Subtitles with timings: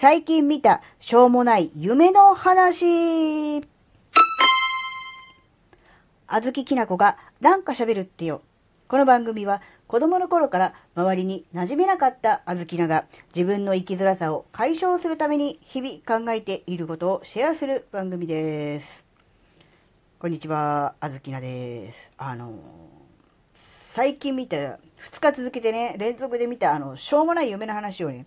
[0.00, 3.62] 最近見たしょうもない夢の話。
[6.26, 8.42] あずききなこがなんか喋るってよ。
[8.88, 13.04] この番組は子供の頃から周りに馴染めなかったあずきなが
[13.36, 19.04] 自分の生きづらさを解消するために日々考えていることをシェアする番組です。
[20.18, 22.10] こんにちは、あずきなです。
[22.18, 22.58] あの、
[23.94, 24.78] 最近見た、2
[25.20, 28.26] 日続けてね、連続で見た、あの、しょうもない夢の話をね、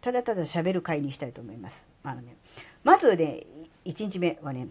[0.00, 1.74] ただただ喋る回にしたいと思います。
[2.02, 2.36] あのね、
[2.84, 3.44] まずね、
[3.84, 4.68] 1日目はね、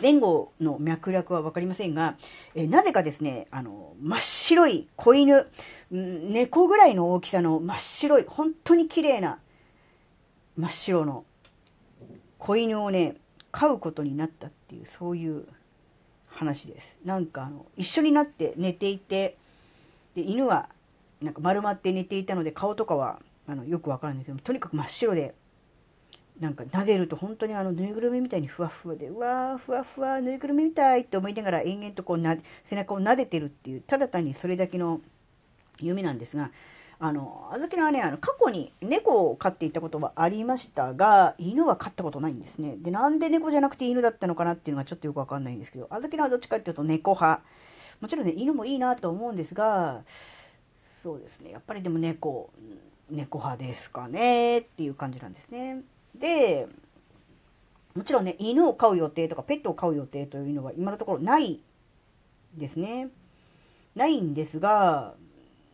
[0.00, 2.16] 前後の脈絡は分かりませんが、
[2.54, 5.46] えなぜかですね、あの、真っ白い子犬、
[5.90, 9.38] 猫ぐらいの大きさの真っ白い、本当に綺麗な
[10.56, 11.24] 真っ白の
[12.38, 13.16] 子犬をね、
[13.52, 15.46] 飼うことになったっていう、そういう
[16.28, 16.98] 話です。
[17.04, 19.36] なんかあの、一緒になって寝ていて、
[20.14, 20.68] で、犬は
[21.20, 23.20] なんか丸まって寝ていたので、顔とかは
[23.52, 25.34] あのよくわからないけど、とにかく真っ白で、
[26.40, 32.36] なんか撫でると本当にあのぬいぐるみみたいにふわふわで、うわー、ふわふわ、ぬいぐるみみたいって思いながら延々とこうな
[32.68, 35.00] 背中を撫でてるっていう、ただ単にそれだけの
[35.78, 36.50] 夢なんですが、
[36.98, 42.76] あの、あずきのはね、あの、過去に猫を飼っていたことはありましたが、犬は飼ったことないんですね。
[42.78, 47.42] で、なんで猫じゃなくて犬だったのかなっていうのがちょっとよくわかんないんですけど、あずきのはどっちかっていうと猫派。
[48.00, 50.02] もちろんね、犬もいいなと思うんですが、
[51.02, 52.50] そうですね、やっぱりでも猫、
[53.12, 55.82] 猫派ですかねっていう感じなんですね。
[56.18, 56.66] で、
[57.94, 61.60] もちろんね、犬を飼う予定とかペットを飼う予定というのは今のところない
[62.56, 63.08] ですね。
[63.94, 65.14] ないんですが、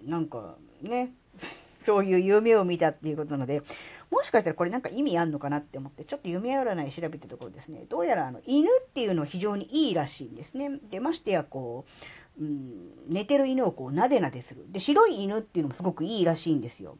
[0.05, 1.13] なんかね、
[1.87, 3.63] そういう夢を見たっていうことなので、
[4.11, 10.81] もしかしたらこれなんか意味あんのかなって思って、ちょっと夢占い調べたところですね、どうやらあの犬っていうのは非常にいいらしいんですね。
[10.91, 11.85] で、ましてやこ
[12.41, 14.65] う、うん、寝てる犬をこうなでなでする。
[14.73, 16.99] で、白い犬っていうのもすごくいいらしいんですよ。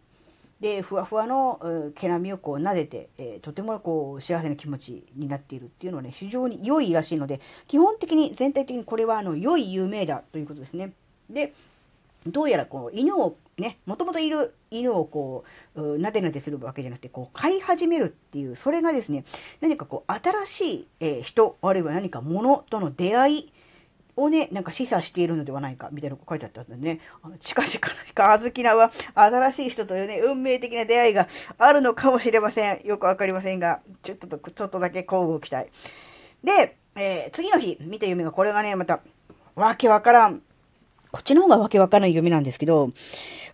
[0.61, 10.93] で、ふわふわの毛並みをこう撫でて、えー、とてもこう幸せな気持ちになっているっていうのはね、非常に良いらしいので、基本的に全体的にこれはあの良い夢だということですね。
[11.31, 11.55] で、
[12.27, 15.45] どうやらこう犬をね、もともといる犬をこ
[15.77, 19.25] う、なでなでするわけじゃなくて、こう飼い始めるっていう、それがですね、
[19.61, 23.53] 何かこう新しい、えー、人、あるいは何か物との出会い、
[24.19, 32.87] をね、なんか示唆しているのではないか、みたいなのが書いてあったんでね、あの近々何かあずきなは新しい人というね、運命的な出会いがあるのかもしれません。
[32.87, 35.71] よくわかりませんが、ちょっと、ちょっとだけ交互期待。
[36.43, 39.01] で、えー、次の日見た夢が、これがね、また、
[39.55, 40.43] わけわからん。
[41.11, 42.91] こっちの方がわけわからない夢なんですけど、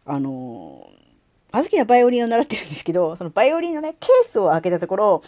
[0.07, 5.23] あのー、あずきはバイオリンを習ってるんですけど、そのバイオリンのね、ケースを開けたところ、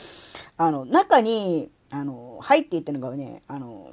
[0.56, 3.92] あの、中に、あの、入っていったのがね、あの、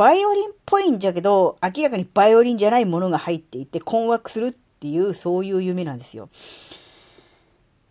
[0.00, 6.30] バイオリンっぽいんじゃけど、明らかにバイオリンじゃないものが入っていて困惑するっていう、そういう夢なんですよ。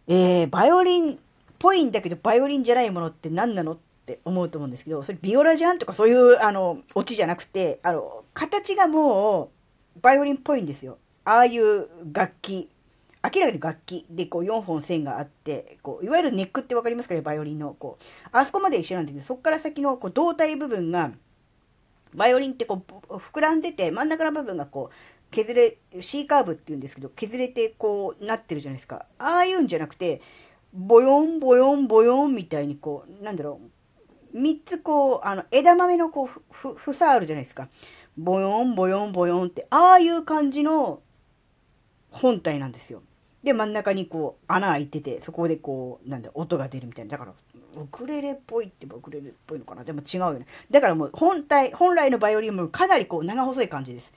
[0.08, 1.18] えー、バイオリンっ
[1.59, 3.78] ぽいんだけど、バイオリンじゃないものって何なのっ
[4.08, 9.52] て思うと思うんですけど、それビオラじゃんとかそういう、あの、オチじゃなくて、あの、形がも
[9.96, 10.98] う、バイオリンっぽいんですよ。
[11.25, 12.72] ああいう楽器。
[13.24, 17.75] 明らかに楽器でこう4本線があって、こう、いわゆるネックってわかりますかね、バイオリンの。
[17.78, 21.12] こう、あそこまで一緒なんですけど、そこから先のこう胴体部分が、
[22.14, 24.96] バイオリンってこう、膨らんでて、真ん中の部分がこう、
[25.31, 29.06] 削れ、C カーブって言うんですけど、削れてこう、なってるじゃないですか。
[29.20, 30.22] ああいうんじゃなくて、
[30.74, 33.59] ボヨン、ボヨン、ボヨンみたいにこう、なんだろ
[34.34, 37.69] う、三つこう、あの、枝豆のこう、ふ、ふさあるじゃないですか。
[38.18, 41.02] ボヨン、ボヨン、ボヨンって、ああいう感じの
[42.12, 43.02] 本体なんですよ。
[43.44, 47.12] で、真ん中にこう、穴開いてて、そこでこう、なんだ、音が出るみたいな。
[47.12, 47.34] だから、
[47.75, 49.84] ウクレレっぽいってウクレレっぽいのかな？
[49.84, 50.47] でも違うよね。
[50.72, 54.12] だからもう、本体、本来のバイオリンもかなりこう、長細い感じです。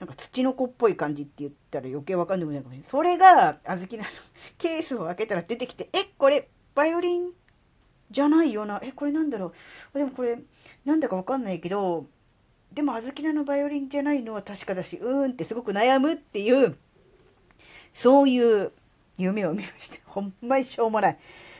[0.00, 2.90] なんか土の子っぽい感じって言ったら余計わかんでもないかもしれない。
[2.90, 4.10] それが、あずきなの
[4.58, 7.30] ケースを開けたら出てきて、え、これ、バイオリン
[8.10, 8.80] じゃないよな？
[8.82, 9.52] え、これなんだろ
[9.94, 9.98] う？
[9.98, 10.38] でもこれ、
[10.84, 12.06] なんだかわかんないけど、
[12.72, 16.76] でもあずきなのバイオリンじゃないのは確かだし、うーんってすごく悩むっていう、
[17.94, 18.72] そういう
[19.16, 19.96] 夢を見ました。
[20.06, 21.18] ほんまにしょうもない。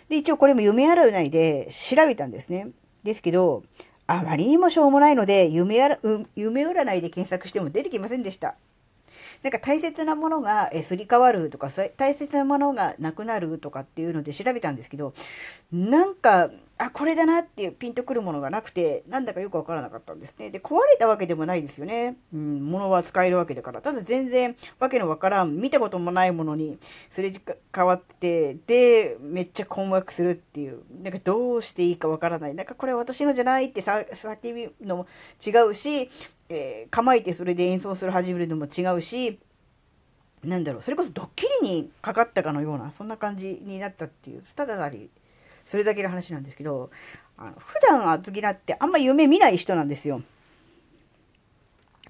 [0.09, 2.69] で、一応これも夢占いで調べたんですね。
[3.03, 3.63] ですけど、
[4.07, 5.99] あまりにもしょうもないので、夢やら、
[6.37, 8.55] 夢占いで検索しても出てきませんでした。
[9.43, 15.15] なんか大切なものがすり替わるとか、大切なものがなくなるとかっていうので調べたんですけど、
[15.73, 16.51] なんか、
[16.87, 20.51] あ、これだなっていうピンとくるものがなくて、なんだかよくわからなかったんですね。
[20.51, 22.17] で、壊れたわけでもないですよね。
[22.33, 23.81] うん、物は使えるわけだから。
[23.81, 26.79] ただ全然わけのわからん、見たこともないものに
[27.15, 27.33] すれ
[27.75, 30.83] 変わって、で、めっちゃ困惑するっていう。
[31.03, 32.55] なんかどうしていいかわからない。
[32.55, 35.07] なんかこれは私のじゃないってさ叫ぶのも
[35.45, 36.11] 違うし、
[36.49, 39.39] えー、構えてそれで演奏する始めるのも違うし、
[40.43, 45.11] なんだろう、それこそドッキリにかかったかのような、そんな感じになったっていう、ただなり、
[45.71, 46.91] それだけの話なんですけど、
[47.37, 50.23] あの普段あずきなってあんま夢見ない人なんですよ。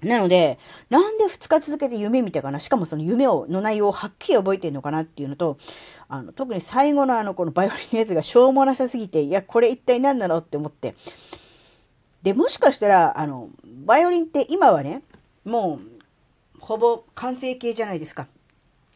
[0.03, 0.59] なので、
[0.89, 2.59] なんで2日続けて夢見たかな？
[2.59, 5.57] しかもその夢を、の内容をはっきり覚えてるのかなっていうのと、
[6.09, 10.37] あの、特に最後のあの、このバイオリンのやつがしょうもなさすぎて、いや、これ一体何なの？
[10.39, 10.95] って思って。
[12.23, 13.49] で、もしかしたら、あの、
[13.85, 15.01] バイオリンって今はね、
[15.45, 18.27] もう、ほぼ完成形じゃないですか。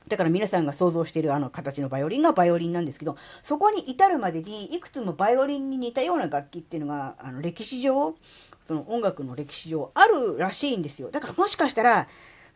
[0.10, 8.16] だから皆さんが想像しているあの形のバイオリンがバイオリンなんですけど、そこに至るまでにいくつもバイオリンに似たような楽器っていうのが、あの歴史上、
[8.68, 11.12] その音楽の歴史上あるらしいんですよ。
[11.12, 12.08] だからもしかしたら、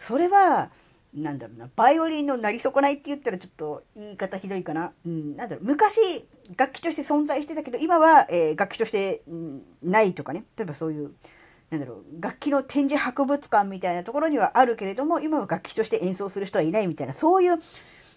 [0.07, 0.71] それは、
[1.13, 4.94] なんだろうな、バイオリンのなり損ないって言ったらちょっと言い方ひどいかな。
[5.05, 6.25] うん、なんだろう、昔
[6.57, 10.44] 楽器として存在してたけど、今は、えー、楽器として、うん、ないとかね。
[10.57, 11.13] 例えばそういう、
[11.69, 17.60] なんだろう、楽器の展示博物館みたいなところにはあるけれども、今は楽器として演奏する人はいないみたいな、そういう、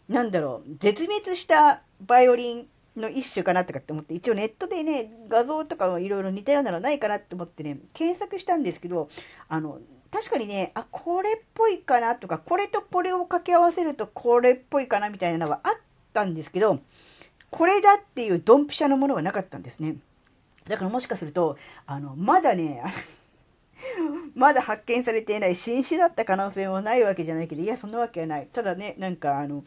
[0.09, 9.09] なんだろう、絶滅したバイオリンの一種かなとかって思って、一応ネットでね、画像とかいろいろ似たようなのないかなって思ってね、検索したんですけど、
[9.49, 15.73] あの、確かにね、あ、これっぽいかなとか、これとこれを掛け合わせるとこれっぽいかなみたいなのはあっ
[16.13, 16.81] たんですけど、
[17.51, 19.97] これだっていうドンピシャのものはなかったんですね。
[20.69, 21.57] だからもしかすると、
[21.87, 22.83] あの、まだね、
[24.35, 28.49] まだ発見されていない新種だった可能性もないわけじゃないけど、いや、そんなわけはない。
[28.53, 29.65] ただね、なんかあの、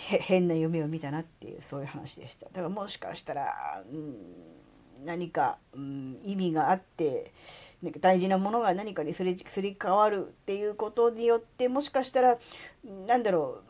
[0.00, 7.32] 変な夢を見たなっていうそういう話でしただからもしかしたら、うん、何か、うん、意味があって
[7.82, 12.38] なんか大事なものが何かにすりすり替わるっていうことによってもしかしたら
[13.06, 13.69] なんだろう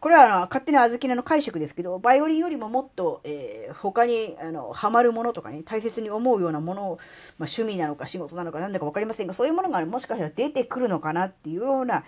[0.00, 6.96] これはあの勝手な小豆菜の解釈ですけど、バイオリンよりももっと、えー、他にあのハマるものとかね、大切に思うようなものを、
[7.38, 12.04] まあ、趣味なのか仕事なのか何だか分かりませんが、そういうものがもしかしたら出てくるのかなっていうような、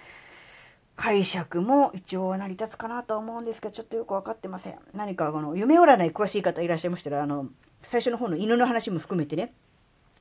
[1.00, 4.78] 解釈も一応成り立つかなと思うんですけど、ちょっとよくわかってません。
[4.94, 7.46] 何かこの夢占い詳しい方いらっしゃいましたら、あの、
[7.84, 9.54] 最初の方の犬の話も含めてね、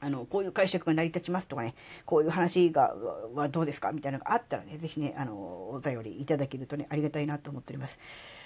[0.02, 1.76] あの、こういう解釈が成り立ちますとかね、
[2.06, 2.94] こういう話が、
[3.36, 7.98] はどうですかみたいなのがあったらね、ぜひね、あの、お便りいただけるとね、ありがたいなと思っております。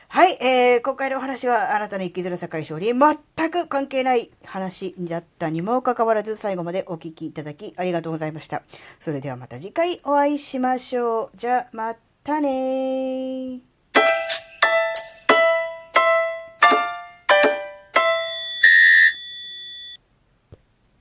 [0.07, 8.63] はい、えー、今回のお話は、あなたの生きづらさ解消に全く関係ない話だったにもかかわらず、最後までお聞きいただきありがとうございました。
[9.03, 11.37] それではまた次回お会いしましょう。
[11.37, 13.72] じゃあ、またね